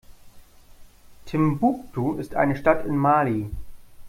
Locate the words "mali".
2.97-3.51